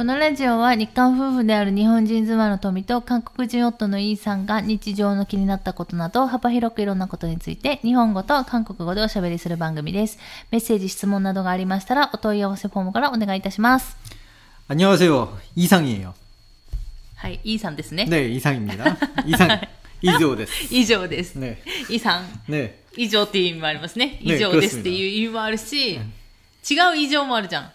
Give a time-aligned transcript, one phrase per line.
[0.00, 10.18] このラジオは日韓夫婦である日本人妻の富と韓国人夫のイーさんが日常の気になったことなど幅広くいろんなことについて日本語と韓国語でおしゃべりする番組です。
[10.50, 13.96] メッセージ、質問などがありましたらお問い合わせフォームからお願いいたします。
[14.68, 15.38] 안녕하세요.
[15.56, 16.12] 이상이에요.
[17.16, 18.04] はい、イーさんですね。
[18.04, 18.98] 네, 이상입니다.
[19.24, 19.60] 이상,
[20.02, 21.38] 이조 です.以上です。
[21.38, 21.56] 네.
[21.88, 22.74] イーさん、 네.
[22.98, 24.06] 以上っていう意味もありますね。
[24.06, 26.00] ね以上ですっていう意味もあるし、違う
[26.98, 27.72] 以上もあるじゃん。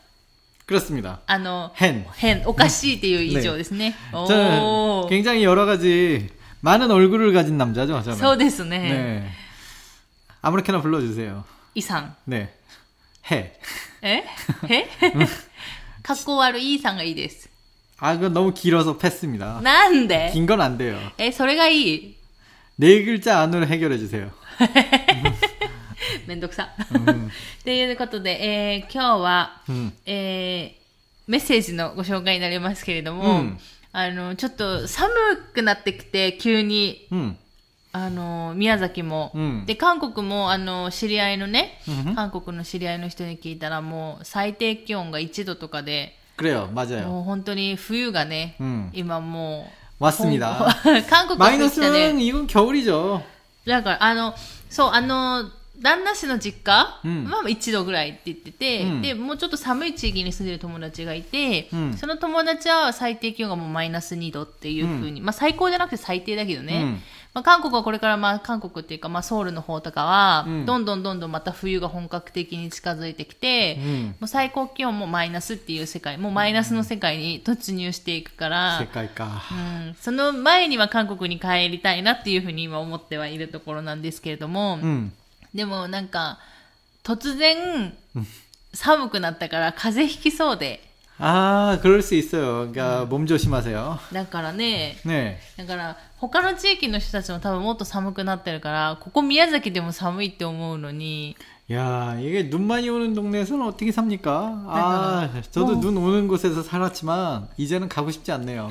[0.65, 1.21] 그렇습니다.
[1.27, 2.05] あの、 hen.
[2.15, 3.95] 変、おかしいっていう以上ですね。
[4.13, 4.59] お 저는
[5.05, 5.09] ー。
[5.09, 6.29] 굉장히 여러 가지
[6.61, 8.17] 많은 얼굴을 가진 남자죠, 저는.
[8.17, 8.79] そうですね。
[8.79, 9.29] 네.
[10.41, 11.43] 아무렇게나 불러주세요.
[11.75, 12.15] イさん。
[12.25, 12.53] 네.
[13.31, 13.53] 해.
[14.01, 14.23] え
[14.63, 14.83] え
[16.01, 17.49] かっこ悪いイーさんがいいです。
[17.99, 19.59] 아, 그건 너무 길어서 패스입니다.
[19.61, 20.97] なんで 긴 건 안 돼요.
[21.17, 22.15] え、それがいい。
[22.77, 24.31] 네 글자 안으로 해결해 주세요.
[26.35, 26.69] めんどくさ。
[26.77, 29.91] っていうことで、えー今日は、 음.
[30.05, 30.81] えー
[31.27, 33.59] メッセージのご紹介になりますけれども、うん
[33.93, 35.11] あの、ちょっと寒
[35.53, 37.35] くなってきて、急に、 음.
[37.93, 46.69] あの、宮崎も、うんで、韓国も、あの、知り合いのね、うん韓国の知り合いの人に聞いたら、もう、最低気温が1度とかで、 그래요.
[46.73, 47.05] 맞아요.
[47.07, 50.53] もう本当に冬がね、うん今もう、 맞습니다.
[50.83, 53.21] ほん韓国は冬来たね 마이너스는 이건 겨울이죠.
[53.67, 54.33] だから、あの、
[54.69, 67.00] そう、あの、 旦那氏の実家、は、まあ1度ぐらいって言ってて、うん、でもうちょっと寒い地域に住んでる友達がいて、うん、その友達は最低気温がもうマイナス2度っていうふうに、まあ最高じゃなくて最低だけどね、
[67.34, 73.76] まあ、韓国はこれからまあ韓国っていうかまあソウルの方とかは、どんどんどんどんまた冬が本格的に近づいてきて、
[74.20, 84.78] もう最高気温もマイナスっていう世界もうマイナスの世界に突入していくから、世界か、うん、その前には韓国に帰りたいなっていうふうに今思ってはいるところなんですけれども、
[85.55, 86.39] でもなんか
[87.03, 87.93] 突然
[88.73, 90.81] 寒くなったから風邪ひきそうで
[91.23, 92.71] 아, 그럴 수 있어요.
[92.71, 93.99] 그러니까 몸 조심하세요.
[94.11, 95.37] だからね 네.
[95.57, 101.37] だから他の地域の人たちも多分もっと寒くなってるからここ宮崎でも寒いって思うのに
[101.71, 104.31] 야, 이게 눈 많이 오는 동네에서는 어떻게 삽니까?
[104.67, 105.79] 아, 저도 뭐.
[105.79, 108.69] 눈 오는 곳에서 살았지만 이제는 가고 싶지 않네요.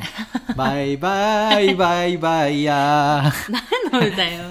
[0.55, 3.33] 바이바이 바이바이야.
[3.91, 4.49] 何の歌よ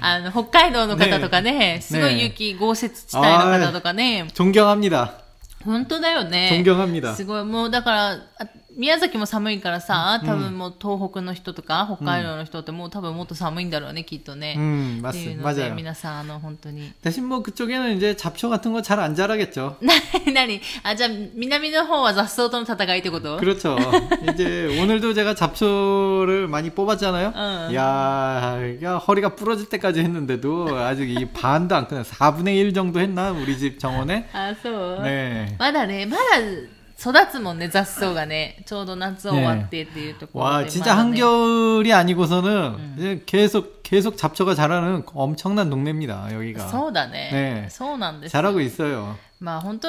[0.00, 5.12] あの北海道の方とかねすごい雪豪雪地帯の方とかね 존경합니다.
[5.64, 7.14] 本当だよね 존경합니다.
[7.14, 8.18] すごい、もうだから、あ
[8.76, 14.54] 宮崎も寒いからさ、多分もう東北の人とか、北海道の人ってもう多分もっと寒いんだろうね、きっとね。
[14.56, 15.42] 음, っていう 맞습니다.
[15.42, 15.74] ので、 맞아요.
[15.74, 16.90] 皆さん、あの、本当に。
[17.02, 19.76] 대신 뭐 그쪽에는 이제 잡초 같은 거 잘 안 자라겠죠.
[19.82, 19.92] な
[20.26, 23.76] になにあ、じゃあ、南の方は雑草との戦いってこと 그렇죠.
[24.32, 27.32] 이제 오늘도 제가 잡초를 많이 뽑았잖아요.
[27.36, 27.74] 어.
[27.74, 32.02] 야, 야, 허리가 부러질 때까지 했는데도 아직 이 반도 안 끝나.
[32.02, 33.32] 4분의 1 정도 했나?
[33.32, 34.28] 우리 집 정원에?
[34.32, 35.02] あ、そう。
[35.02, 35.54] 네.
[35.58, 36.22] まだね、まだ
[36.98, 38.62] 育つもんね、雑草がね。
[38.64, 40.50] ちょうど夏終わってっていうところで。
[40.50, 46.32] 와, ま 진짜 だね 한겨울이 아니고서는 이제 계속 계속 잡초가 자라는 엄청난 동네입니다.
[46.32, 46.68] 여기가.
[46.68, 47.30] そうだね。
[47.32, 48.32] ねそうなんです。
[48.32, 49.16] 잘하고 있어요.
[49.40, 49.88] まあ本当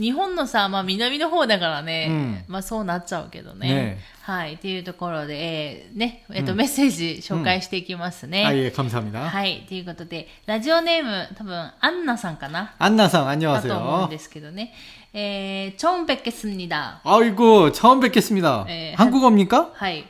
[0.00, 3.68] 日本のさ、まあ南の方だからね、うんまあそうなっちゃうけどね。
[3.68, 4.54] ねはい。
[4.54, 8.44] っていうところで、えーね、えっ、と、メッセージ紹介していきますね。
[8.46, 9.30] 아, 예, 감사합니다.
[9.30, 9.64] はい。
[9.66, 14.08] ということで、ラジオネーム、多分、アンナさんかな 안나상 だと思うん 안녕하세요.
[14.10, 14.74] ですけどね。
[15.15, 17.01] 에, 처음 뵙겠습니다.
[17.03, 18.65] 아이고, 처음 뵙겠습니다.
[18.67, 19.71] 에, 한국어입니까?
[19.75, 20.05] 하이.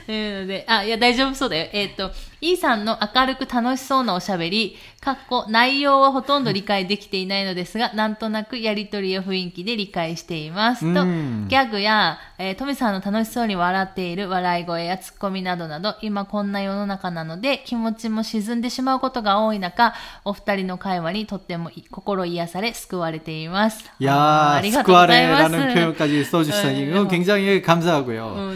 [0.05, 1.69] というので、あ、いや、大丈夫そうだよ。
[1.73, 10.80] えっ、と、 E さんの明るく楽しそうなおしゃべり、かっこ内容はほとんど理解できていないのですが、なんとなくやりとりや雰囲気で理解しています。
[10.82, 19.94] と、ギャグや、えー、トミさんの楽しそうに笑っている笑い声やツッコミなどなど、今こんな世の中なので気持ちも沈んでしまうことが多い中、
[20.24, 23.84] お二人の会話にとっても心癒され救われています。
[23.98, 26.88] いやー、救われ라는표현까지써주たい。
[26.88, 28.52] うん굉장히감사하고요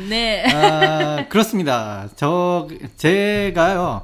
[0.53, 1.27] あ.
[1.27, 2.09] 아, 그렇습니 다.
[2.15, 4.03] 저, 제가 몰라요.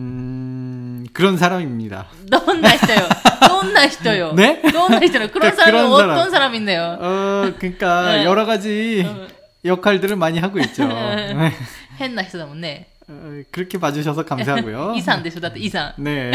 [0.00, 2.06] 음, 그런 사람입니다.
[2.28, 3.08] 너무 나있어요.
[3.40, 4.32] 너무 나있어요.
[4.32, 4.60] 네?
[4.72, 5.28] 너무 나있어요.
[5.28, 6.16] 그런 그러니까 사람은 그런 사람.
[6.18, 6.98] 어떤 사람인데요?
[7.00, 8.24] 어, 그러니까 네.
[8.24, 9.26] 여러 가지 어.
[9.64, 10.86] 역할들을 많이 하고 있죠.
[10.88, 11.52] 네.
[12.00, 12.86] 헨나이스다 네.
[13.08, 14.94] 어, 그렇게 봐주셔서 감사하고요.
[14.96, 15.38] 이상 되죠.
[15.56, 15.92] 이상.
[15.96, 16.32] 네.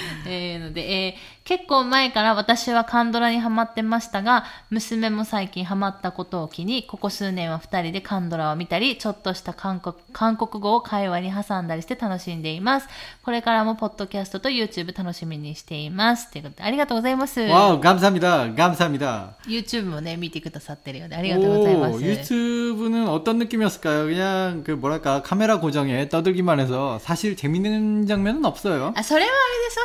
[0.27, 12.87] えーので、えー結構前から私はカンドラにハマってましたが、娘も最近ハマったことを機に、ここ数年は二人でカンドラを見たり、ちょっとした韓国韓国語を会話に挟んだりして楽しんでいます。
[13.23, 16.29] これからもポッドキャストと YouTube 楽しみにしています。
[16.31, 17.41] ということで、ありがとうございます。
[17.41, 18.55] 와우, 감사합니다.
[18.55, 19.35] 감사합니다.
[19.47, 21.95] YouTube もね、見てくださってるようで、ありがとうございます。
[21.95, 24.05] 오, 유튜브는 어떤 느낌이었을까요?
[24.05, 28.93] 그냥 그 뭐랄까 카메라 고정에 떠들기만 해서 사실 재밌는 장면은 없어요.
[28.95, 29.84] あ、それはあれでし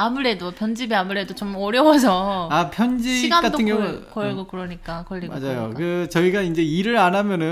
[0.00, 5.72] 아무래도 편집이 아무래도 좀 어려워서 아 편집 시간도 같은 경우 걸, 걸고 그러니까 걸리고 맞아요.
[5.74, 5.76] 그러니까.
[5.76, 7.46] 그 저희가 이제 일을 안 하면은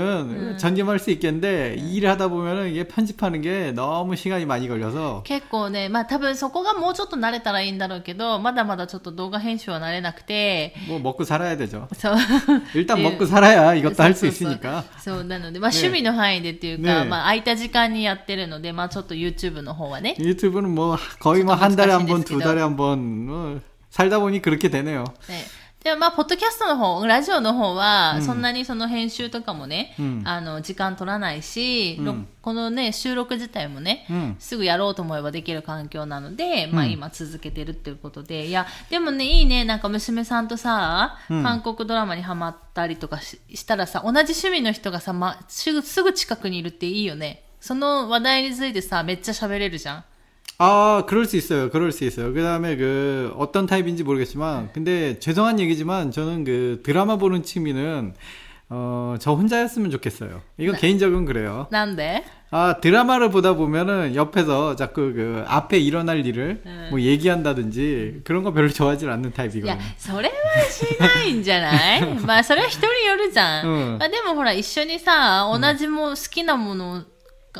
[0.53, 0.57] 음.
[0.57, 10.99] 전념할 수 있겠는데 일을 하다 보면은 이게 편집하는 게 너무 시간이 많이 걸려서 結構ね、まあ多分そこがもうちょっと慣れたらいいんだろうけど、まだまだちょっと動画編集は慣れなくて、 뭐
[10.99, 11.89] 먹고 살아야 되죠.
[11.97, 12.15] そう。
[12.75, 13.03] 일단 네.
[13.09, 14.83] 먹고 살아야 이것도 할 수 そうそうそう 있으니까.
[15.03, 20.15] そう、なので、まあね趣味の範囲でっていうか、ねまあ空いた時間にやってるので、まあちょっと YouTube の方はね。
[20.17, 22.30] 유튜브는 뭐 거의 뭐 한 저도 달에 한 번,難しいですけど。
[22.31, 23.59] 두 달에 한 번, 뭐
[23.89, 25.03] 살다 보니 그렇게 되네요.
[25.29, 25.45] ね
[25.83, 34.35] でもまあ、ポッドキャストの方、ラジオの方は、うんそんなにその編集とかもね、うんあの、時間取らないし、うんろこのね、収録自体もね、 음.
[34.39, 47.43] すぐやろうと思えばできる環境なので、まあうん今続けてるっていうことで、いや、でもね、いいね、なんか娘さんとさ、うん韓国ドラマにハマったりとかししたらさ、同じ趣味の人がさ、ま、すぐ、すぐ近くにいるっていいよね。
[47.61, 50.03] その話題についてさ、めっちゃ喋れるじゃん。
[50.61, 51.69] 아, 그럴 수 있어요.
[51.69, 52.33] 그럴 수 있어요.
[52.33, 58.13] 그 다음에 그, 어떤 타입인지 모르겠지만, 근데 죄송한 얘기지만, 저는 그 드라마 보는 취미는,
[58.69, 60.41] 어, 저 혼자였으면 좋겠어요.
[60.57, 61.67] 이건 개인적으로 그래요.
[61.71, 66.87] なんで 아, 드라마를 보다 보면은 옆에서 자꾸 그 앞에 일어날 일을 네.
[66.89, 69.79] 뭐 얘기한다든지 그런 거 별로 좋아하지 않는 いや 타입이거든요.
[69.97, 73.67] 、それはしないんじゃないまあ、それは人によるじゃん。
[73.67, 77.05] うんまあ、でもほら、一緒にさ、同じも、好きなものが、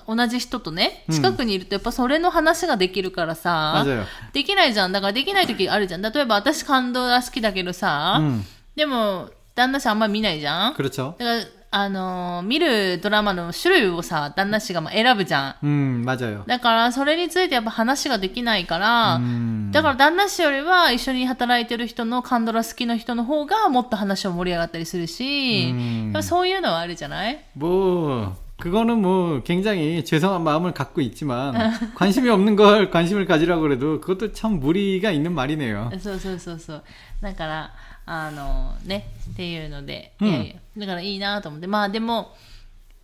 [0.05, 4.05] 同じ人とね、うん近くにいると、やっぱそれの話ができるからさ、 맞아요.
[4.33, 4.91] できないじゃん。
[4.91, 6.01] だからできない時あるじゃん。
[6.01, 8.43] 例えば私感動が好きだけどさ、 음,
[8.75, 10.73] でも、旦那氏あんま見ないじゃん。
[10.75, 11.15] 그렇죠.
[11.17, 15.65] だから、あのー見るドラマの種類をさ、旦那氏がまあ選ぶじゃん。
[15.65, 16.43] 음, 맞아요.
[16.45, 31.53] だから、それについてやっぱ話ができないから、 음, だから旦那氏よりは一緒に働いてる人のカンドラ好きの人の方がもっと話を盛り上がったりするし、うんやっぱそういうのはあるじゃない 뭐 그거는 뭐 굉장히 죄송한 마음을 갖고 있지만
[31.95, 35.91] 관심이 없는 걸 관심을 가지라고 그래도 그것도 참 무리가 있는 말이네요.
[35.99, 36.83] そうそうそうそう。
[37.21, 37.73] だから、
[38.07, 41.67] あのね、っていうので、うんいやいや、だからいいなと思って。
[41.67, 42.33] まあでも、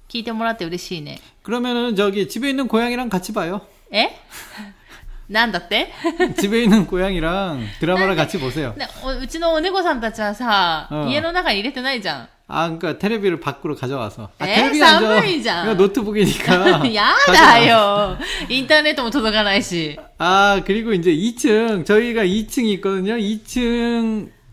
[0.09, 1.19] 聞いてもらって嬉しいね。
[1.43, 3.61] 그러면은 저기 집에 있는 고양이랑 같이 봐요.
[3.91, 4.09] え
[5.29, 5.91] なんだって
[6.39, 8.73] 집에 있는 고양이랑 드라마를 같이 보세요.
[8.75, 12.29] ねおうちのお猫さんたちはさ、うん家の中に入れてないじゃん。
[12.50, 14.30] 아, 그니까, 테레비를 밖으로 가져와서.
[14.38, 15.22] 아, 테레비 안 줘.
[15.24, 16.82] 이거 노트북이니까.
[16.94, 18.16] 야다요.
[18.48, 19.96] 인터넷도 못 돌아가나시.
[20.16, 23.16] 아, 그리고 이제 2층 저희가 2층이 있거든요.
[23.16, 24.30] 2층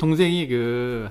[0.00, 1.10] 동생이 그,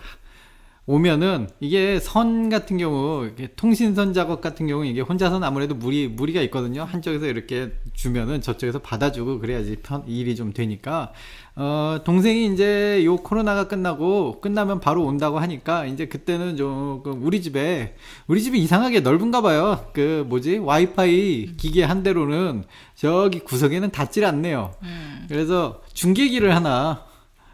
[0.87, 6.81] 오면은 이게 선 같은 경우 통신선 작업 같은 경우 이게 혼자서는 아무래도 무리 무리가 있거든요.
[6.81, 11.13] 한쪽에서 이렇게 주면은 저쪽에서 받아주고 그래야지 편 일이 좀 되니까
[11.55, 17.95] 어 동생이 이제 요 코로나가 끝나고 끝나면 바로 온다고 하니까 이제 그때는 조금 우리 집에
[18.25, 19.91] 우리 집이 이상하게 넓은가 봐요.
[19.93, 22.63] 그 뭐지 와이파이 기계 한 대로는
[22.95, 24.73] 저기 구석에는 닿질 않네요.
[24.81, 25.27] うん。
[25.29, 27.05] 그래서 중계기를 하나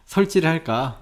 [0.06, 1.02] 설치를 할까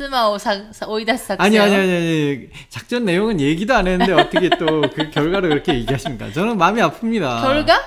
[0.00, 0.54] 스마오 사,
[0.86, 1.40] 오이다스 삭스.
[1.42, 2.40] 아니, 아니, 아니, 아니.
[2.68, 6.30] 작전 내용은 얘기도 안 했는데 어떻게 또 그 결과를 그렇게 얘기하십니까?
[6.32, 7.40] 저는 마음이 아픕니다.
[7.40, 7.80] 결과?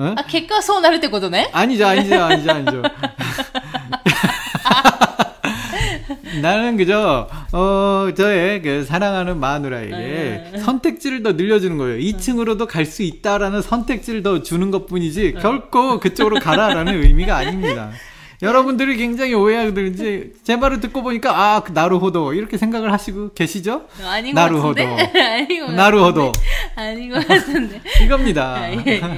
[0.00, 0.14] 응?
[0.18, 1.50] 아, 객과 소원할 때 거도네?
[1.52, 2.82] 아니죠, 아니죠, 아니죠, 아니죠.
[6.42, 10.58] 나는 그저 어 저의 그 사랑하는 마누라에게 네, 네.
[10.58, 11.98] 선택지를 더 늘려주는 거예요.
[11.98, 15.40] 2층으로도 갈 수 있다라는 선택지를 더 주는 것뿐이지 네.
[15.40, 17.90] 결코 그쪽으로 가라라는 의미가 아닙니다.
[18.41, 23.87] 여러분들이 굉장히 오해하든지 제 말을 듣고 보니까 아 그 나루호도 이렇게 생각을 하시고 계시죠?
[23.99, 26.31] 何語発音で 나루호도 何語発音で 나루호도
[26.75, 28.53] 何語発音で 이겁니다.
[28.53, 29.17] はいはいはい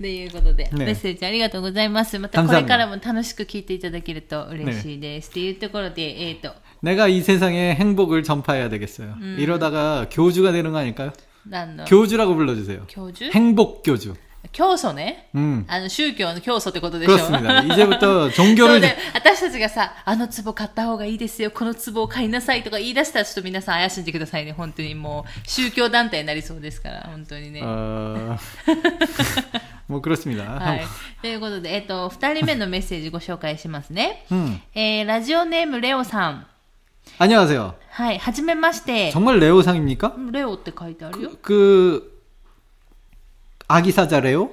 [0.00, 2.18] ということで、ねメッセージありがとうございます。
[2.18, 5.30] またこれからも楽しく聞いていただけると嬉しいです。
[5.30, 9.14] っていうところで、えっ、と、 내가 이 세상에 행복을 전파해야 되겠어요.
[9.38, 11.12] 이러다가 교주가 되는 거 아닐까요?
[11.48, 12.86] 何の 교주라고 불러주세요.
[12.88, 14.14] 教授 행복 교주.
[14.52, 15.28] 教祖ね。
[15.34, 15.64] 음.
[15.68, 17.62] あの、宗教の教祖ってことでしょ 그렇습니다.
[17.62, 24.52] 이제부터 そう 종교를 で、私たちがさ、あの壺買った方がいいですよ、この壺を買いなさいとか言い出したらちょっと皆さん怪しんでくださいね。
[24.52, 27.60] 本当にもう、宗教団体になりそうですから、本当にね。
[27.62, 28.38] 어...
[29.88, 30.58] 뭐 그렇습니다.
[30.58, 30.82] はい。
[31.20, 34.24] ということで、えっ、と、二人目のメッセージご紹介しますね。
[34.30, 34.58] 음.
[34.74, 36.46] えー、ラジオネームレオさん。
[37.18, 37.74] 안녕하세요.
[37.90, 39.10] はい、はじめまして。
[39.12, 40.32] 정말 레오상입니까?
[40.32, 41.30] レオって書いてあるよ。
[41.42, 42.13] 그
[43.68, 44.50] 아기 사자 레오?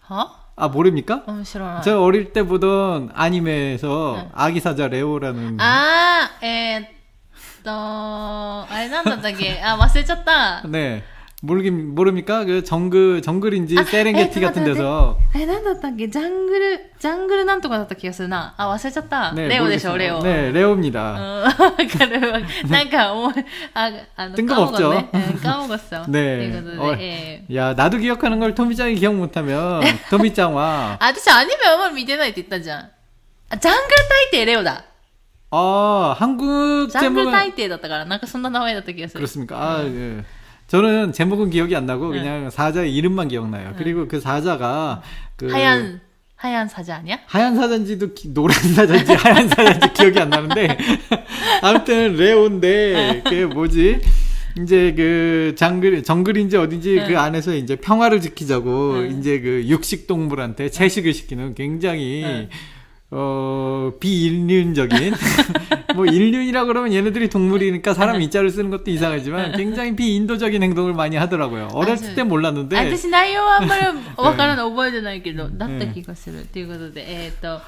[0.00, 1.24] は 아 모릅니까?
[1.26, 1.82] うん、知らない。
[1.82, 6.88] 저 어릴 때 보던 아니메에서 아기 사자 레오라는 あー、えー、っ
[7.62, 10.62] と、あれなんだったっけあ、忘れちゃった。
[10.68, 11.02] 네
[11.44, 12.44] 모르긴 모릅니까?
[12.44, 18.54] 그 정글 정글인지 아, 세렝게티 에, 같은 맞아, 데서 あれなんだったっけジャングル、ジャングルなんとかだった気がするな。
[18.56, 19.32] あ、忘れちゃった。
[19.34, 19.98] 네, レオでしょ、 모르겠어요.
[19.98, 20.22] レオ。
[20.22, 21.02] 네 うん 레오입니다.
[21.02, 22.38] わか るわ。
[22.68, 23.32] なんか、お も
[23.74, 25.10] あ、あの、 뜬금없죠 ね。
[25.12, 26.04] うん顔がさ。
[26.08, 26.12] 네.
[26.12, 32.88] ということ 어, で、えー 야 나도 기억하는 걸 토미짱이 기억 못하면 토미짱와 あ、私アニメあんまり見てないって言ったじゃん。
[33.50, 34.84] あ、ジャングル大帝レオだ。
[35.50, 39.26] 아 한국 ジャングル 제목은 大帝だったから、なんかそんな名前だった気がする。
[39.26, 39.56] 그렇습니까?
[39.58, 40.22] 아, 예.
[40.67, 42.19] 저는 제목은 기억이 안 나고 네.
[42.19, 43.69] 그냥 사자의 이름만 기억나요.
[43.69, 43.75] 네.
[43.77, 45.01] 그리고 그 사자가
[45.37, 46.01] 그 하얀
[46.35, 47.17] 하얀 사자 아니야?
[47.25, 50.77] 하얀 사자인지도 기, 노란 사자인지 하얀 사자인지 기억이 안 나는데
[51.63, 53.21] 아무튼 레온데 네.
[53.23, 54.01] 그게 뭐지?
[54.61, 57.07] 이제 그 장글 정글인지 어딘지 응.
[57.07, 59.17] 그 안에서 이제 평화를 지키자고 응.
[59.17, 62.49] 이제 그 육식 동물한테 채식을 시키는 굉장히 응.
[63.14, 65.12] 어 비인륜적인
[65.94, 71.68] 뭐 인륜이라 그러면 얘네들이 동물이니까 사람 인자를 쓰는 것도 이상하지만 굉장히 비인도적인 행동을 많이 하더라고요.
[71.74, 73.84] 어렸을 때 몰랐는데 私内容はあんまり
[74.16, 76.46] わからない、覚えてないけど、だった気がする。
[76.46, 77.60] ということで、えっ、と、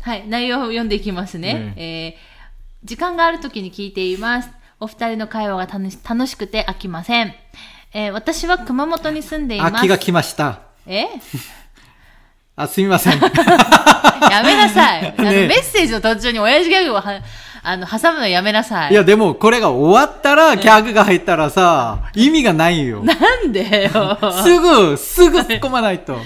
[0.00, 1.74] はい、内容を読んでいきますね。
[1.76, 2.40] えー
[2.82, 4.48] 時間がある時に聞いています。
[4.80, 7.34] お二人の会話が楽し楽しくて飽きません。
[7.92, 9.76] えー私は熊本に住んでいます。
[9.76, 10.60] 아키가 키마시다.
[10.86, 11.08] え
[12.57, 13.19] 아, すみません.
[13.19, 15.13] やめなさい。
[15.17, 17.03] あの、ねメッセージの途中に親父ギャグをは、
[17.63, 18.91] あの、挟むのやめなさい。
[18.91, 23.03] いや、でも、これが終わったら、ギャグが入ったらさ、意味がないよ。
[23.03, 24.17] なんでよ。
[24.43, 26.13] すぐ、すぐ突っ込まないと。
[26.13, 26.17] う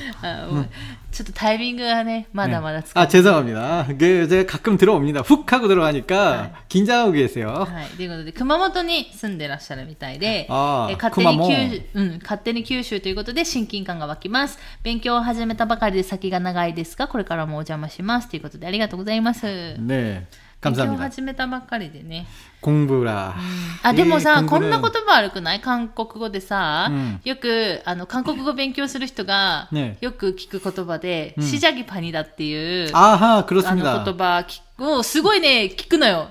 [1.19, 3.87] ちょっとタイミングがね、まだまだつ 아, 죄송합니다.
[3.99, 5.23] 그, 제가 가끔 들어옵니다.
[5.23, 7.49] 훅 하고 들어가니까, 긴장하고 계세요.
[7.67, 7.87] はい。
[7.97, 14.59] ということで、熊本に住んでらっしゃるみたいで、あーえ勝手に熊本九うん、勝手に九州ということで親近感が湧きます。
[14.83, 18.29] 勉強を始めたばかりで先が長いですが、これからもお邪魔します。
[18.29, 19.47] ということで、ありがとうございます。
[19.79, 20.23] 네.
[20.63, 21.03] 勉強を 감사합니다.
[21.11, 22.27] 始めたばっかりでね。
[22.63, 23.35] 공부라.
[23.83, 34.03] あ、でも 이 さ、こん 공부는 な言葉悪くない韓国語でさ、うんよく、あの、韓国語勉強する人が、ねよく聞く言葉で、うんシジャギパニだっていう、 아하, あの 그렇습니다.
[34.05, 36.31] 言葉聞く、をすごいね、聞くのよ。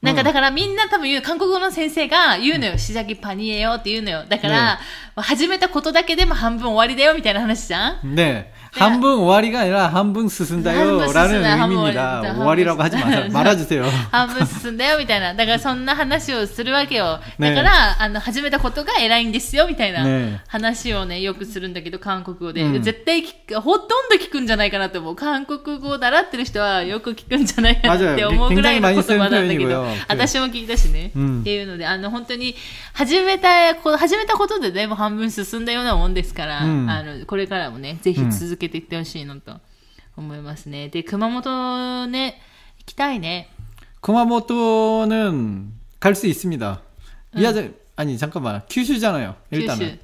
[0.00, 2.78] なんかだからみんな多分言う、韓国語の先生が言うのよ。
[2.78, 4.24] シジャギパニエよって言うのよ。
[4.28, 4.80] だから、
[5.16, 8.46] 始めたことだけでも半分終わりだよみたいな話じゃん 네.
[8.76, 12.20] 한 분 오와리가 아니라 한 분 스승다요 한분 라는 스승다, 한분 의미입니다.
[12.20, 13.32] 오와리다, 오와리라고 하지 한분 마세요.
[13.32, 13.84] 말아주세요.
[14.10, 15.34] 半分進んだよみたいな。
[15.34, 17.20] だからそんな話をするわけよ。
[17.38, 22.62] ねだから、あの、始めたことが偉いんですよみたいなね話をね、よくするんだけど、韓国語で。
[22.62, 25.16] うん絶対聞く、ほとんど聞くんじゃないかなと思う。
[25.16, 31.10] 韓国語を習ってる人はよく聞くんじゃないかなって思うぐらいの言葉なんだけど 맞아요.굉장히많이쓰는표현이고요 、私も聞いたしね。
[31.14, 32.54] うんっていうので、あの、本当に、
[32.94, 39.54] 始めた、こう始めたことでね、もう半分進んだようなもんですから、うんあの、これからもね、ぜひ続け ていってほしいのと
[40.16, 40.88] 思いますね。
[40.88, 42.40] で、熊本ね、
[42.80, 43.48] 行きたいね。
[44.00, 46.80] 구마모토는 갈 수 있습니다.
[47.34, 49.36] 미야자 아니 잠깐만 큐슈잖아요.
[49.52, 49.98] 일단은 九州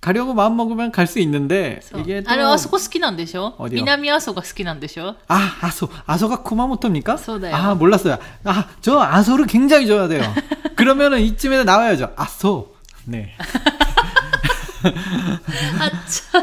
[0.00, 5.88] 가려고 마음 먹으면 갈 수 있는데 そう 이게 또 あれあそこ好きなんでしょ어디요 南阿蘇が好きなんでしょ 아, 아소.
[6.06, 7.16] 아소가 쿠마모토입니까?
[7.16, 7.54] 소다요.
[7.54, 8.18] 아, 몰랐어요.
[8.42, 10.22] 아, 저 아소를 굉장히 좋아해요.
[10.74, 12.14] 그러면은 이쯤에 나와야죠.
[12.16, 12.74] 아소.
[13.06, 13.36] 네.
[15.78, 16.42] あっちゃ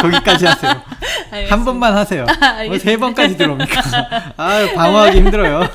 [0.00, 0.82] 거기까지 하세요.
[1.48, 2.24] 한 번만 하세요.
[2.66, 3.80] 뭐 세 번까지 들어옵니까?
[4.36, 5.68] 아 방어하기 힘들어요.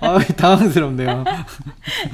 [0.00, 1.24] 아 당황스럽네요.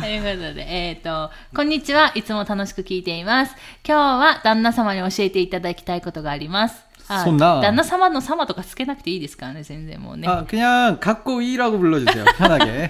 [0.01, 2.13] ということで、えっ、と、こんにちは。
[2.15, 3.55] いつも楽しく聞いています。
[3.87, 6.85] 今日は旦那様に教えていただきたいことがあります。
[7.09, 10.29] あそんな旦那様の様とかつけなくていいですからね、全然もうね。
[10.29, 12.25] 아 그냥 갖고 이라고 불러주세요.
[12.37, 12.89] 편하게.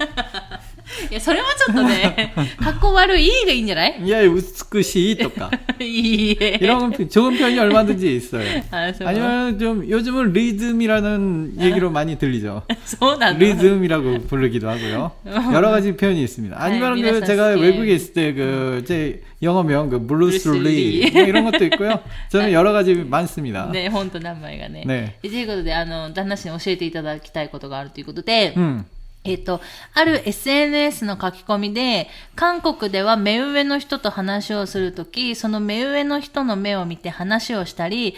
[1.10, 6.58] いや、それはちょっとね、格好悪い、いいがいいんじゃない 야 우스쿠시 또까 いいえ。
[6.62, 8.42] 이런 편- 좋은 편이 얼마든지 있어요.
[8.70, 12.62] 아, 저- 아니면 좀 요즘은 리즘이라는 얘기로 많이 들리죠.
[12.86, 13.44] そうなんだ。
[13.44, 15.12] 리즘이라고 부르기도 하고요.
[15.52, 16.56] 여러 가지 표현이 있습니다.
[16.58, 17.60] 아니면 네, 그 미나산 제가 씨.
[17.62, 21.10] 외국에 있을 때 그 제 영어명 그 블루스 블루스 리 리.
[21.12, 22.00] 뭐 이런 것도 있고요.
[22.30, 23.70] 저는 여러 가지 많습니다.
[23.70, 24.84] ね、本当名前がね。
[24.86, 28.84] ねということで、あの、旦那氏に教えていただきたいことがあるということで、 음.
[29.24, 29.60] えっと、
[29.94, 38.14] ある SNS の書き込みで、韓国では目上の人と話をするとき、その目上の人の目を見て話をしたり、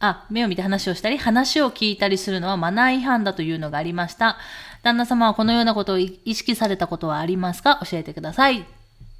[0.00, 4.36] あ、目を見て話をしたり、話を聞いたりするのはマナー違反だというのがありました。
[4.82, 8.60] 旦那様はこのようなことを意識されたことはありますか教えてください。
[8.60, 8.64] っ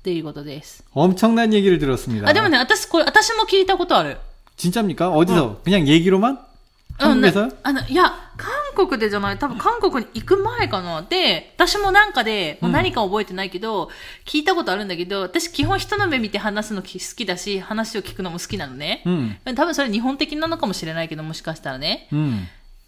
[0.02, 0.82] ていうことです。
[0.92, 2.28] 엄청난 얘기를 들었습니다.
[2.28, 4.18] あ、でもね、私、これ、私も聞いたことある。
[4.56, 5.10] 진짜입니까?
[5.10, 5.62] 어디서?
[5.64, 6.38] 그냥 얘기로만?
[7.00, 7.56] うんな 한국에서?
[7.62, 11.01] あの、いや、韓 国でじゃない、多分韓国に行く前かな。
[11.01, 13.89] で、私もなんかで、もう何か覚えてないけど、
[14.23, 19.01] 聞いたことあるんだけど、私基本人の目見て話すのき好きだし、話を聞くのも好きなのね。
[19.05, 19.35] 음.
[19.55, 22.07] 多分それ日本的なのかもしれないけど、もしかしたらね。
[22.13, 22.45] 음.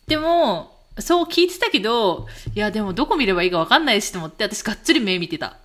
[0.07, 5.57] でも、そう聞いてたけど、いや、でもどこ見ればいいかわかんないしと思って、私がっつり目見てた。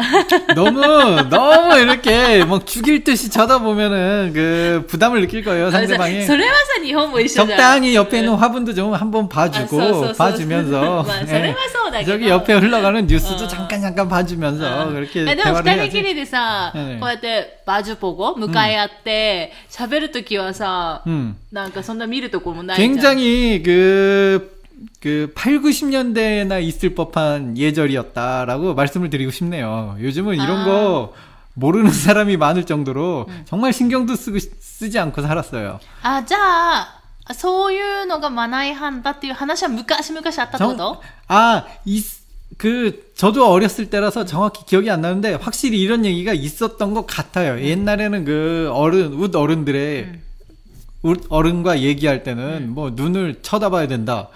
[0.55, 0.81] 너무
[1.29, 7.57] 너무 이렇게 막 죽일 듯이 쳐다보면은 그 부담을 느낄 거예요 あそ 상대방이 それはさ、日本も一緒じゃん。
[7.57, 11.53] 적당히 옆에 있는 화분도 좀 한번 あそうそう 봐주고 そう 봐주면서 まあ、それ 예.
[11.53, 12.11] はそうだけど。
[12.11, 13.47] 저기 옆에 흘러가는 뉴스도 어.
[13.47, 21.37] 잠깐 잠깐 봐주면서 うん 그렇게 えでも 대화를 二人き 해야지 りでさ、ねえこうやってバジュポゴ向かい合って喋、るときはさ、 음.
[21.53, 22.89] なんかそんな見るとこもないじゃん。
[22.95, 24.51] 굉장히 그,
[24.99, 29.95] 그 8, 90년대나 있을 법한 예절이었다라고 말씀을 드리고 싶네요.
[29.99, 30.65] 요즘은 이런 아.
[30.65, 31.13] 거
[31.53, 35.79] 모르는 사람이 많을 정도로 정말 신경도 쓰고, 쓰지 않고 살았어요.
[36.03, 36.37] あ、じゃ
[36.81, 42.03] あ、そういうのがマナー違反だっていう話は昔々あったってこ 정, と 아, 이,
[42.57, 47.59] 그, 저도 어렸을 때라서 정확히 기억이 안 나는데 확실히 이런 얘기가 있었던 것 같아요.
[47.61, 50.19] 옛날에는 그 어른, 웃 어른들의
[51.03, 54.29] 웃 어른과 얘기할 때는 뭐 눈을 쳐다봐야 된다.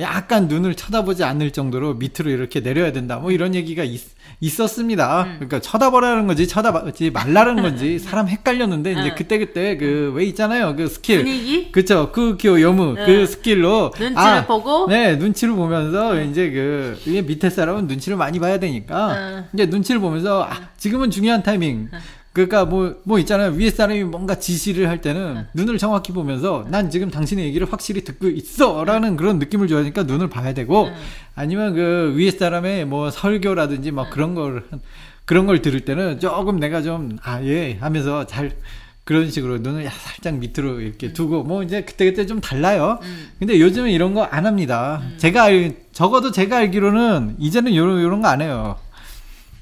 [0.00, 3.16] 약간 눈을 쳐다보지 않을 정도로 밑으로 이렇게 내려야 된다.
[3.18, 4.00] 뭐 이런 얘기가 있,
[4.40, 5.24] 있었습니다.
[5.34, 9.14] 그러니까 쳐다보라는 건지 쳐다보지 말라는 건지 사람 헷갈렸는데 이제 응.
[9.16, 10.74] 그때 그때 그 왜 있잖아요.
[10.76, 11.18] 그 스킬.
[11.18, 11.70] 분위기?
[11.72, 12.10] 그쵸.
[12.12, 12.94] 그 空気を読む.
[12.98, 13.06] 응.
[13.06, 13.92] 그 스킬로.
[13.98, 14.86] 눈치를 보고?
[14.88, 19.44] 네, 눈치를 보면서 이제 그 밑에 사람은 눈치를 많이 봐야 되니까 응.
[19.52, 21.88] 이제 눈치를 보면서 아, 지금은 중요한 타이밍.
[22.33, 23.51] 그러니까 뭐 뭐 있잖아요.
[23.51, 28.27] 위에 사람이 뭔가 지시를 할 때는 눈을 정확히 보면서 난 지금 당신의 얘기를 확실히 듣고
[28.27, 30.95] 있어라는 그런 느낌을 줘야 하니까 눈을 봐야 되고 응.
[31.35, 34.65] 아니면 그 위에 사람의 뭐 설교라든지 뭐 그런 걸
[35.25, 38.51] 그런 걸 들을 때는 조금 내가 좀 아 예 하면서 잘
[39.05, 42.99] 그런 식으로 눈을 야- 살짝 밑으로 이렇게 두고 뭐 이제 그때그때 좀 달라요.
[43.39, 45.01] 근데 요즘은 이런 거 안 합니다.
[45.17, 48.77] 제가 알, 적어도 제가 알기로는 이제는 요런 요런 거 안 해요.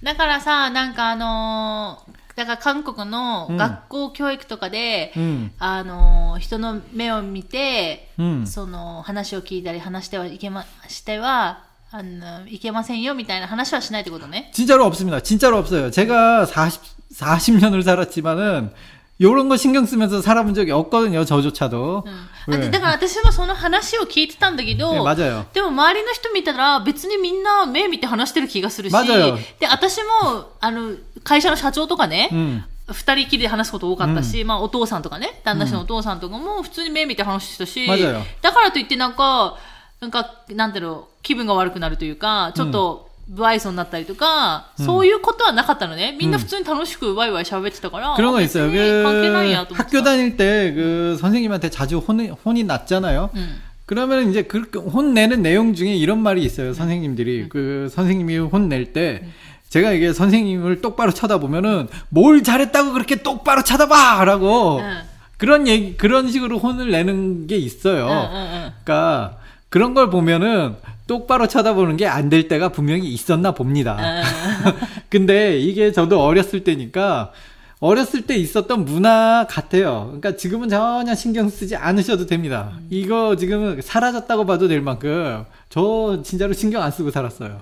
[0.04, 5.52] だからさ、なんかあのー だから韓国のうん学校教育とかで、 음.
[5.60, 8.46] あのー人の目を見て、 음.
[8.48, 11.60] その話を聞いたり話してはいけま、しては、
[11.92, 14.50] あの、いけませんよみたいな話はしないってことね。
[14.54, 15.22] 진짜로 없습니다.
[15.22, 15.92] 진짜로 없어요.
[15.92, 16.82] 제가 40
[17.14, 18.74] 40년을 살았지만은
[19.22, 21.24] 요런 거 신경 쓰면서 살아본 적이 없거든요.
[21.24, 22.04] 저조차도.
[22.48, 25.46] うん、あでだから私もその話を聞いてたんだけど、 네, 맞아요.
[25.54, 32.64] でも周りの人見たら別にみんな目見て話してる気がするし、 맞아요 で、私も、あの、会社の社長とかね、 음.
[32.92, 39.58] 二人きりで話すこと多かったし、まあお父さんとかね、旦那氏のお父さんとかも普通に目見て話してたし、 맞아요 だからといってなんか、
[40.02, 46.16] なんか、なんだろう、気分が悪くなるというか、ちょっと、 不愛想になったりとか、そういうことはなかったのね。
[46.20, 48.16] みんな普通に楽しくワイワイ喋ってたから。
[48.16, 48.70] 그런 거 있어요.
[48.70, 53.30] 別に関係ないや 그 と思って 학교 다닐 때 그 선생님한테 자주 혼이, 혼이 났잖아요.
[53.34, 53.50] うん。
[53.86, 56.74] 그러면 이제 그 혼내는 내용 중에 이런 말이 있어요.
[56.74, 59.24] 선생님들이 그 선생님이 혼낼 때
[59.70, 65.14] 제가 이게 선생님을 똑바로 쳐다보면은 뭘 잘했다고 그렇게 똑바로 쳐다봐라고 うん。
[65.38, 68.06] 그런 얘기 그런 식으로 혼을 내는 게 うんうん 있어요.
[68.08, 68.72] うん。
[68.84, 69.38] 그러니까
[69.70, 70.76] 그런 걸 보면은
[71.09, 73.97] 똑바로 쳐다보는 게 안 될 때가 분명히 있었나 봅니다.
[73.99, 74.73] うん
[75.11, 77.33] 근데 이게 저도 어렸을 때니까
[77.81, 80.07] 어렸을 때 있었던 문화 같아요.
[80.07, 82.73] 그러니까 지금은 전혀 신경 쓰지 않으셔도 됩니다.
[82.91, 87.61] 이거 지금은 사라졌다고 봐도 될 만큼 저 진짜로 신경 안 쓰고 살았어요.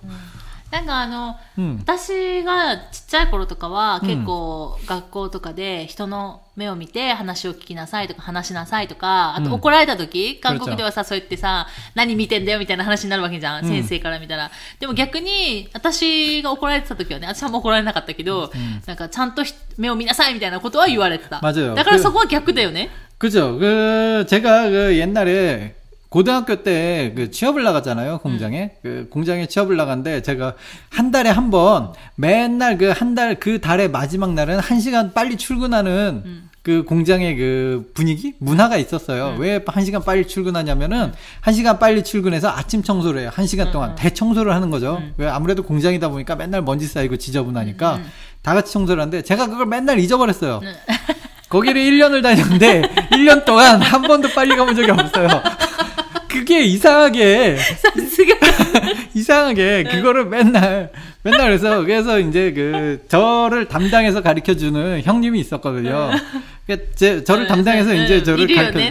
[0.75, 1.79] なんかあの、 음.
[1.79, 13.65] 私がちっちゃい頃とかはうん結構学校とかで人の目を見て話を聞きなさいとか話しなさいとか、あうんと怒られた時、韓国 그렇죠 ではさ、そうやってさ、何見てんだよみたいな話になるわけじゃん。
[13.65, 14.49] うん先生から見たら。
[14.79, 18.49] でも逆に、私が怒られてた時はね、私はもう怒られなかったけど、
[18.85, 21.39] なんかちゃんとひ目を見なさいみたいなことは言われてた。
[21.39, 22.89] 맞아요 だからそこは逆だよね。
[23.19, 23.59] 그죠.
[23.59, 25.75] 그, 제가 그 옛날에
[26.20, 28.70] 고등학교 때 그 취업을 나갔잖아요, 공장에.
[28.82, 30.54] 그 공장에 취업을 나갔는데 제가
[30.88, 36.44] 한 달에 한 번 맨날 그 한 달그 달의 마지막 날은 한 시간 빨리 출근하는
[36.62, 38.32] 그 공장의 그 분위기?
[38.38, 39.36] 문화가 있었어요.
[39.38, 43.30] 왜한 시간 빨리 출근하냐면은 한 시간 빨리 출근해서 아침 청소를 해요.
[43.34, 45.02] 한 시간 동안 대청소를 하는 거죠.
[45.18, 48.00] 왜 아무래도 공장이다 보니까 맨날 먼지 쌓이고 지저분하니까
[48.40, 50.62] 다 같이 청소를 하는데 제가 그걸 맨날 잊어버렸어요.
[51.50, 55.28] 거기를 1년을 다녔는데 1년 동안 한 번도 빨리 가본 적이 없어요.
[56.38, 57.56] 그게 이상하게.
[57.56, 58.34] 선수가
[59.14, 59.84] 이상하게.
[59.90, 60.90] 그거를 맨날
[61.22, 66.10] 맨날 그래서 그래서 이제 그 저를 담당해서 가르쳐 주는 형님이 있었거든요.
[66.66, 68.86] 그러니까 그제 저를 담당해서 이제 저를 가르쳐 주는 네.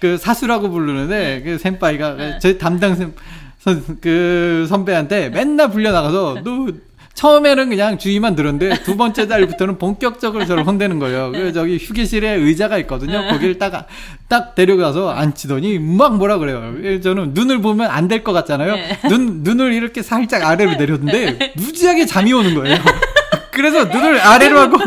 [0.00, 3.12] 그 사수라고 부르는데 그 센파이가 제 담당
[3.58, 6.66] 선, 그 선배한테 맨날 불려 나가서 너
[7.14, 11.30] 처음에는 그냥 주의만 들었는데 두 번째 달부터는 본격적으로 저를 혼내는 거예요.
[11.32, 13.28] 그 저기 휴게실에 의자가 있거든요.
[13.28, 13.86] 거기를 딱,
[14.28, 16.74] 딱 데려가서 앉히더니 막 뭐라 그래요.
[16.82, 18.76] 예, 저는 눈을 보면 안 될 것 같잖아요.
[19.08, 22.76] 눈, 눈을 이렇게 살짝 아래로 내렸는데 무지하게 잠이 오는 거예요.
[23.52, 24.78] 그래서 눈을 아래로 하고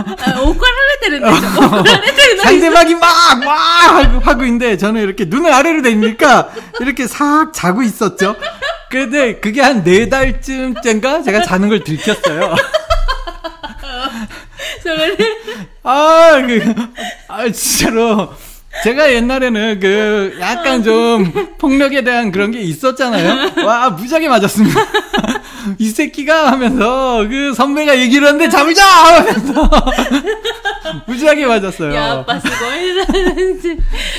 [2.41, 6.49] 상대방이 막 막 하고, 있는데 저는 이렇게 눈을 아래로 대니까
[6.81, 8.35] 이렇게 싹 자고 있었죠.
[8.94, 12.54] 근데 그게 한 네 달쯤인가 제가 자는 걸 들켰어요.
[14.82, 15.24] それで、
[15.82, 16.74] 아, 그,
[17.28, 18.32] 아, 진짜로.
[18.84, 23.64] 제가 옛날에는 그 약간 좀 폭력에 대한 그런 게 있었잖아요.
[23.66, 24.80] 와, 무지하게 맞았습니다.
[25.78, 28.84] 이 새끼가 하면서 그 선배가 얘기를 하는데 잠을 자!
[28.86, 29.70] 하면서
[31.06, 31.92] 무지하게 맞았어요.
[31.92, 33.04] やっぱすごいな。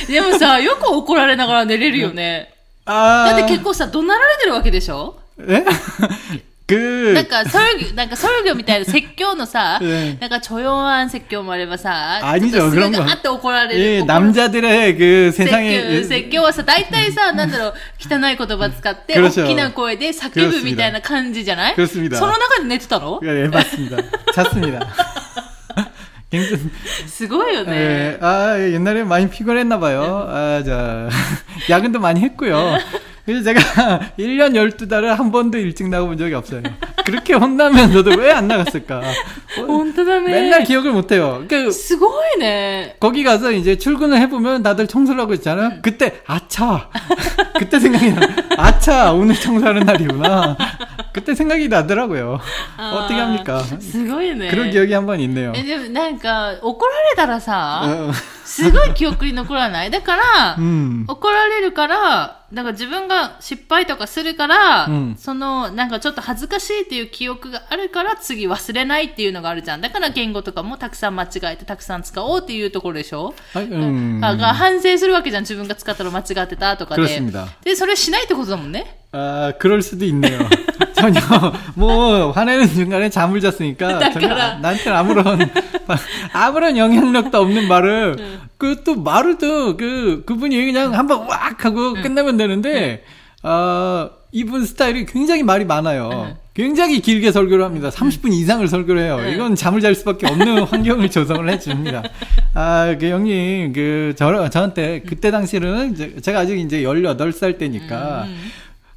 [0.08, 2.50] でもさ、よく怒られながら寝れるよね。
[2.86, 5.64] だ 아, って結構さ、怒鳴られてるわけでしょ 예?
[6.68, 13.82] 그 なんか、ソルギョ、なんかソルギョみたいな説教のさ、ええなんか、チョヨンアン説教もあればさ、 아니죠 ちょっとすぐ 그런 거 ガーって怒られる。
[13.82, 23.98] 예, 怒る 남자들의 그 説 세상에 教、説教はさ、大体さ、なんだろう、汚い言葉使って、 그렇죠 大きな声で叫ぶみたいな感じじゃない 그렇습니다 その中で寝てたの 예, 맞습니다.
[24.34, 24.88] 잤습니다.
[26.32, 26.64] 굉장히
[27.08, 27.72] すごいよね。
[27.76, 30.26] 예, 아, 옛날에 많이 피곤했나 봐요.
[30.30, 31.10] 아, 자.
[31.70, 32.78] 야근도 많이 했고요.
[33.26, 33.62] 그래서 제가
[34.18, 36.62] 1년 12달을 한 번도 일찍 나가본 적이 없어요.
[37.06, 38.98] 그렇게 혼나면서도 왜 안 나갔을까?
[39.60, 40.32] 어, 本当だね。
[40.32, 41.44] 맨날 기억을 못 해요.
[41.48, 42.96] 그 すごいね。
[43.00, 45.74] 거기 가서 이제 출근을 해보면 다들 청소를 하고 있잖아요.
[45.82, 46.90] 그때, 아차!
[47.60, 48.22] 그때 생각이 나.
[48.58, 49.12] 아차!
[49.14, 50.58] 오늘 청소하는 날이구나.
[51.14, 52.40] 그때 생각이 나더라고요.
[52.94, 53.64] 어떻게 합니까?
[53.80, 54.50] すごいね。
[54.50, 55.52] 그런 기억이 한 번 있네요.
[55.56, 58.12] え、でもなんか、怒られたらさ、 어,
[58.47, 59.91] すごい記憶に残らない？
[59.93, 69.81] だから、うん、怒られるから、なんか自分が失敗とかするから、うん、その、なんかちょっと恥ずかしいっていう記憶があるから、次忘れないっていうのがあるじゃん。
[69.81, 73.35] だから言語とかもたくさん間違えて、たくさん使おうっていうところでしょ？
[73.53, 74.21] はい、うん。
[74.21, 75.43] が反省するわけじゃん。
[75.43, 77.21] 自分が使ったの間違ってたとかで。
[77.65, 79.01] で、それしないってことだもんね。
[79.13, 80.49] ああ、クロリスでいいんだよ。
[80.97, 81.21] 전혀,
[81.77, 85.39] 뭐, 화내는 중간에 잠을 잤으니까, 전혀 나한테는 아무런,
[86.33, 88.17] 아무런 영향력도 없는 말을,
[88.59, 93.05] 그또 말을 또, 그, 그분이 그냥 한번 왁 하고 끝내면 되는데,
[93.43, 96.37] 아, 이분 스타일이 굉장히 말이 많아요.
[96.55, 97.91] 굉장히 길게 설교를 합니다.
[97.91, 99.19] 30분 이상을 설교를 해요.
[99.31, 102.03] 이건 잠을 잘 수밖에 없는 환경을 조성을 해줍니다.
[102.55, 108.27] 아, 그 형님, 그, 저, 저한테, 그때 당시에는, 이제 제가 아직 이제 18살 때니까,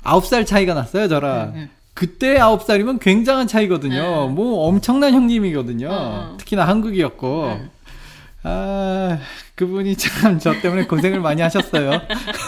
[0.03, 1.69] 아홉 살 차이가 났어요, 저랑.
[1.99, 4.27] 그때 9살이면 굉장한 차이거든요.
[4.29, 4.35] 음.
[4.35, 5.89] 뭐 엄청난 형님이거든요.
[6.31, 6.37] 음.
[6.37, 7.57] 특히나 한국이었고.
[7.59, 7.69] 음.
[8.43, 9.17] 아,
[9.55, 11.99] 그분이 참 저 때문에 고생을 많이 하셨어요.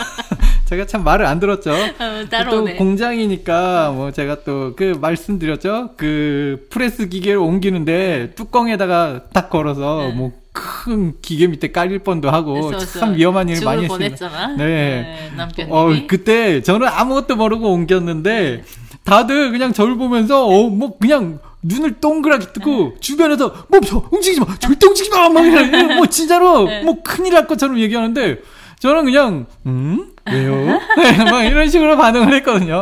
[0.67, 1.73] 제가 참 말을 안 들었죠.
[1.73, 5.95] 어, 또 공장이니까 뭐 제가 또 그 말씀드렸죠.
[5.97, 12.99] 그 프레스 기계를 옮기는데 뚜껑에다가 딱 걸어서 뭐 큰 기계 밑에 깔릴 뻔도 하고 그래서,
[12.99, 13.97] 참 위험한 일을 많이 했습니다.
[14.27, 14.47] 보냈잖아.
[14.57, 14.65] 네.
[14.65, 15.71] 네 남편이.
[15.71, 18.63] 어, 그때 저는 아무것도 모르고 옮겼는데 네.
[19.03, 24.57] 다들 그냥 저를 보면서 어, 뭐 그냥 눈을 동그랗게 뜨고 주변에서 뭐 저, 움직이지 마
[24.57, 25.63] 절대 움직이지 마막 이래
[25.95, 26.83] 뭐 진짜로 네.
[26.83, 28.39] 뭐 큰일 날 것처럼 얘기하는데
[28.79, 30.79] 저는 그냥 음 왜요
[31.29, 32.81] 막 이런 식으로 반응을 했거든요.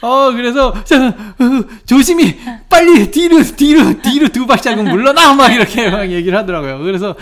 [0.00, 6.10] 어 그래서 저는 어, 조심히 빨리 뒤로 뒤로 뒤로 두 발자국 물러나 막 이렇게 막
[6.10, 6.78] 얘기를 하더라고요.
[6.78, 7.16] 그래서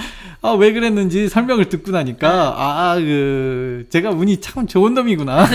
[0.45, 5.49] 아, 왜 그랬는지 설명을 듣고 나니까, 아, 그, 제가 운이 참 좋은 놈이구나.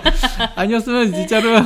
[0.55, 1.61] 아니었으면 진짜로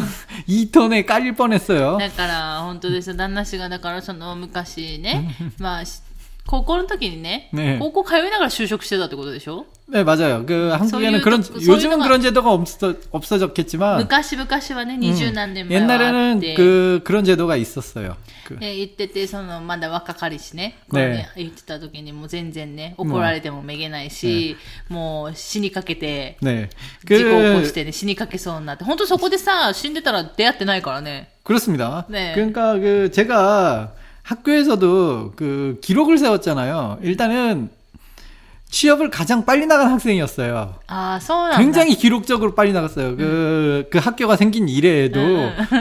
[0.47, 1.97] 2톤에 깔릴 뻔했어요.
[1.97, 3.17] だから、本当ですよ。
[3.17, 6.01] 旦那氏が、だから、その、昔ね、まあ、し
[6.47, 10.45] 高校の時にね、ね高校通いながら就職してたってことでしょ 네, 맞아요.
[10.45, 17.23] 그, 한국에는 소유- 그런, 소유가- 요즘은 그런 제도가 없어, 없어졌겠지만, 昔々はね、二十何年前はあっ 옛날에는 て、 그, 그런
[17.23, 18.17] 제도가 있었어요.
[18.45, 24.57] 그, ね、言ってて、その、まだ若かりしね、こうねね言ってた時にもう全然ね、怒られてもめげないし、
[24.89, 26.69] もう死にかけて、 네.
[27.05, 31.29] 事故を起こ 그, してね、死にかけそうになって、本当そこでさ、死んでたら出会ってないからね。
[31.43, 32.05] 그렇습니다.
[32.09, 32.33] 네.
[32.33, 36.99] 그러니까 그, 제가 학교에서도 그, 기록을 세웠잖아요.
[37.01, 37.69] 일단은,
[38.71, 40.75] 취업을 가장 빨리 나간 학생이었어요.
[40.85, 41.57] ああ、そうなんだ。
[41.57, 43.17] 굉장히 기록적으로 빨리 나갔어요.
[43.17, 45.19] 그, 그 학교가 생긴 이래에도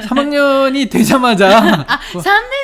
[0.08, 2.22] 3학년이 되자마자 あ、3年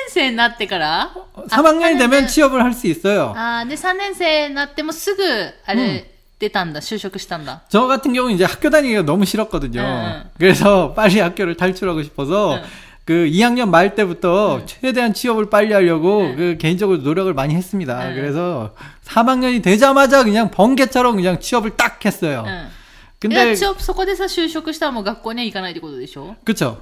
[0.09, 1.13] 生になってから
[1.49, 3.33] 3학년이 되면 あ 취업을 할 수 있어요.
[3.37, 5.23] あーで、3年生になってもすぐ、
[5.65, 7.61] あれ、出たんだ、就職したんだ。
[7.69, 9.79] 저 같은 경우는 이제 학교 다니기가 너무 싫었거든요.
[9.79, 10.23] 응.
[10.39, 12.63] 그래서 빨리 학교를 탈출하고 싶어서 응.
[13.05, 16.35] 그 2학년 말 때부터 최대한 취업을 빨리 하려고 응.
[16.35, 18.09] 그 개인적으로 노력을 많이 했습니다.
[18.09, 18.15] 응.
[18.15, 18.73] 그래서
[19.05, 22.43] 3학년이 되자마자 그냥 번개처럼 그냥 취업을 딱 했어요.
[22.45, 22.67] うん。
[23.17, 26.81] 근데 いや、そこでさ、就職したらもう学校には行かないってことでしょ 그쵸.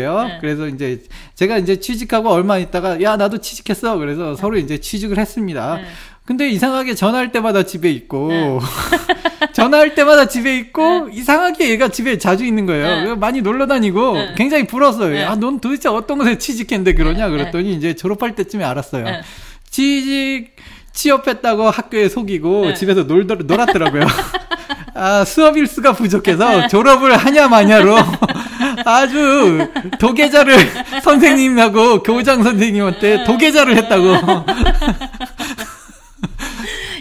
[0.00, 0.38] 네.
[0.40, 1.02] 그래서 이제
[1.34, 3.96] 제가 이제 취직하고 얼마 있다가 야 나도 취직했어.
[3.98, 5.76] 그래서 서로 이제 취직을 했습니다.
[5.76, 5.84] 네.
[6.24, 8.58] 근데 이상하게 전화할 때마다 집에 있고 네.
[9.54, 13.04] 전화할 때마다 집에 있고 이상하게 얘가 집에 자주 있는 거예요.
[13.04, 13.14] 네.
[13.14, 14.34] 많이 놀러 다니고 네.
[14.36, 15.10] 굉장히 부러웠어요.
[15.10, 15.22] 네.
[15.22, 17.30] 야, 넌 도대체 어떤 곳에 취직했는데 그러냐 네.
[17.30, 19.04] 그랬더니 이제 졸업할 때쯤에 알았어요.
[19.04, 19.22] 네.
[19.70, 20.50] 취직
[20.92, 22.74] 취업했다고 학교에 속이고 네.
[22.74, 24.06] 집에서 놀더, 놀았더라고요.
[24.94, 27.96] 아, 수업 일수가 부족해서 졸업을 하냐 마냐로
[28.85, 29.67] 아주
[29.99, 30.55] 도계자를
[31.01, 34.45] 선생님하고 교장 선생님한테 도계자를 했다고.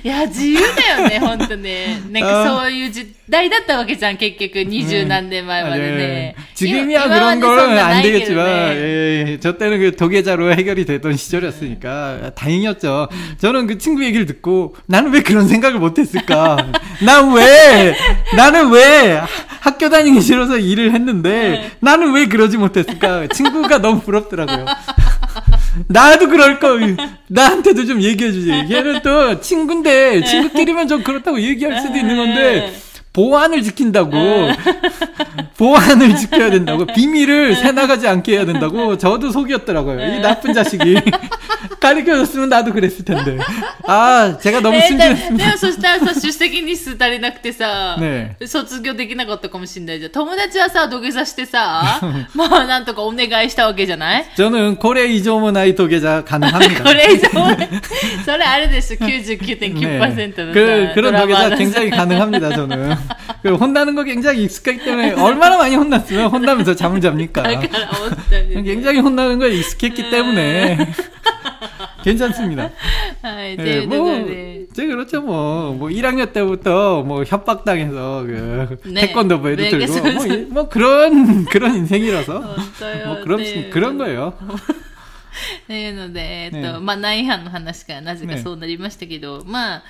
[0.05, 2.01] いや、自由だよね、ほんとね。
[2.11, 4.65] なんかそういう時代だったわけじゃん、結局。
[4.65, 6.35] 二十何年前までね。
[6.58, 13.08] 지금이야 그런 건 안 되겠지만 예, 예, 저 때는 그 도계자로 해결이 되던 시절이었으니까 다행이었죠.
[13.40, 16.58] 저는 그 친구 얘기를 듣고 나는 왜 그런 생각을 못했을까?
[17.06, 17.96] 난 왜?
[18.36, 19.22] 나는 왜
[19.60, 23.28] 학교 다니기 싫어서 일을 했는데 나는 왜 그러지 못했을까?
[23.28, 24.66] 친구가 너무 부럽더라고요.
[25.88, 26.70] 나도 그럴 거
[27.28, 28.50] 나한테도 좀 얘기해 주지.
[28.50, 32.74] 얘는 또 친구인데 친구끼리면 좀 그렇다고 얘기할 수도 있는 건데.
[33.17, 34.11] 보안을 지킨다고,
[35.59, 40.17] 보안을 지켜야 된다고, 비밀을 새나가지 않게 해야 된다고, 저도 속이었더라고요.
[40.17, 40.97] 이 나쁜 자식이.
[41.79, 43.37] 가르쳐줬으면 나도 그랬을 텐데.
[43.87, 45.45] 아, 제가 너무 えーだ 순진했습니다.
[45.45, 50.13] でもそしたらさ、出席日数足りなくてさ、ね卒業できなかったかもしれないじゃん。
[50.13, 52.01] 友達はさ、土下座してさ、
[52.35, 56.93] まあなんとかお願いしたわけじゃない 저는 고래 이조모 나이 도계자 こ 가능합니다.
[56.95, 57.29] れ以上、
[58.25, 62.97] それあれでしょ、99.9%のさ、 그, 그런 ドラマ 도계자 のさ 굉장히 가능합니다, 저는.
[63.43, 67.43] 그 혼나는 거 굉장히 익숙하기 때문에, 얼마나 많이 혼났으면 혼나면서 잠을 잡니까?
[67.43, 68.63] だから本当にね。
[68.63, 70.89] 굉장히 혼나는 거에 익숙했기 때문에.
[72.05, 72.71] 괜찮습니다.
[73.23, 74.67] はい、と 예, いうとこ 뭐, ろで。
[74.75, 75.73] 제 그렇죠, 뭐.
[75.75, 79.03] 뭐, 1학년 때부터 뭐, 협박당해서, 그, 네.
[79.07, 82.41] 태권도부에도 네, 들고, 그래서- 뭐, 이- 뭐, 그런, 그런 인생이라서.
[82.41, 84.35] 本当よ 뭐, 그런, ね 그런 거예요.
[85.65, 89.83] っていうので、えっと、ねまあ、内犯の話からなぜかねそうなりましたけど、まあ、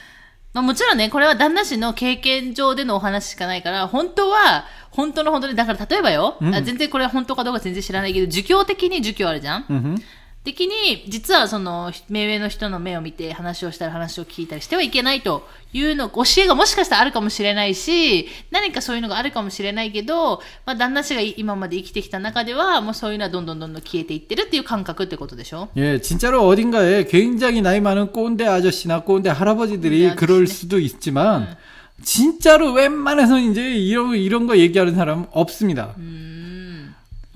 [0.58, 9.66] まあもちろんね、これは旦那氏の経験上でのお話しかないから、本当は、本当の本当に、だから例えばよ、うんあ全然これは本当かどうか全然知らないけど、儒教的に儒教あるじゃん？
[9.70, 10.02] 음 흠.
[10.47, 30.59] 的に、実はその、目上の人の目を見て話をしたり話を聞いたりしてはいけないというの、教えがもしかしたらあるかもしれないし、何かそういうのがあるかもしれないけど、まあ、旦那氏が今まで生きてきた中では、もうそういうのはどんどんどんどん消えていってるっていう感覚ってことでしょ 예, 진짜로 어딘가에 굉장히 나이 많은 꼰대 아저씨나 꼰대 할아버지들이 꼰대 그럴 아저씨네.
[30.59, 31.57] 수도 있지만
[32.03, 35.95] 진짜로 웬만해서 이제 이런 이런 거 얘기하는 사람 없습니다.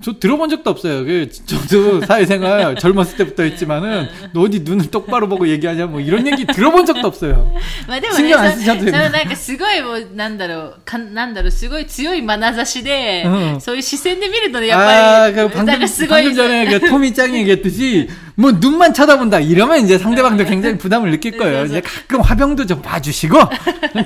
[0.03, 1.03] 저 들어본 적도 없어요.
[1.05, 6.45] 그 저도 사회생활 젊었을 때부터 했지만은 너 어디 눈을 똑바로 보고 얘기하냐 뭐 이런 얘기
[6.45, 7.51] 들어본 적도 없어요.
[7.87, 18.93] まあでもね、信用はそしちゃってるそのなんかすごいもう、なんだろう、かなんだろう、すごい強い眼差しで、うんそういう視線で見るとね、やっ 아, ぱ 그 り、なん 방금, かすごい 방금 、 전에 그 토미 짱이 얘기했듯이 뭐 눈만
[18.93, 21.65] 쳐다본다 이러면 이제 상대방도 굉장히 부담을 느낄 거예요.
[21.65, 23.35] 이제 가끔 화병도 좀 봐주시고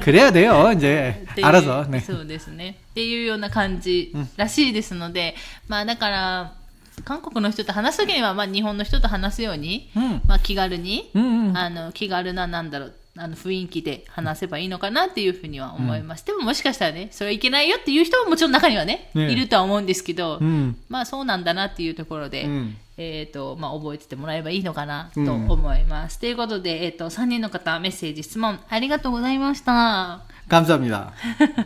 [0.02, 0.72] 그래야 돼요.
[0.74, 1.86] 이제 っていう 알아서.
[1.90, 2.00] 네.
[2.97, 5.35] っていうような感じらしいですので、
[5.67, 6.55] うん、まあだから、
[7.05, 16.23] 韓国の人と話す時には、まあ日本の人と話すように、うん、まあ気軽に、うんうん、あの、気軽ななんだろう、あの雰囲気で話せばいいのかなっていうふうには思います。
[16.23, 26.19] うん、でももしかしたらね、それはいけないよっていう人ももちろん中にはね、ねいるとは思うんですけど、うん、まあそうなんだなっていうところで、うん、えっ、ー、と、まあ覚えててもらえばいいのかなと思います。
[26.19, 30.23] ということで、えっ、ー、と、3人の方、メッセージ、質問ありがとうございました。
[30.48, 31.14] 감사합니다.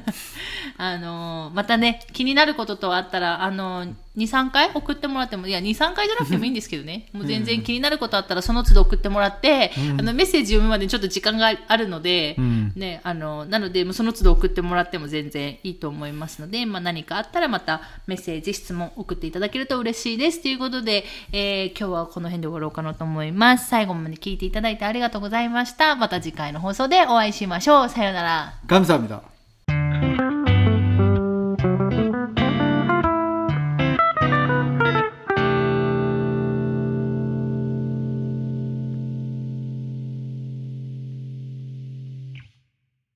[0.78, 20.42] あのーまたね、気になることとあったら、あの ー2、3回送ってもらっても、いや、2、3回じゃなくてもいいんですけどね、 もう全然気になることあったら、その都度送ってもらって、あの、メッセージ読むまでちょっと時間があるので、うんね、あの、なので、もうその都度送ってもらっても全然いいと思いますので、まあ何かあったらまたメッセージ、質問送っていただけると嬉しいです。
[20.42, 23.68] ということで、えー今日はこの辺で終わろうかなと思います。
[23.68, 25.96] 最後まで聞いていただいてありがとうございました。
[25.96, 27.90] また次回の放送でお会いしましょう。
[27.90, 28.54] さようなら。
[28.68, 29.22] 감사합니다.